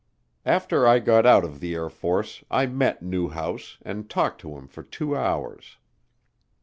[0.47, 4.67] After I got out of the Air Force I met Newhouse and talked to him
[4.67, 5.77] for two hours.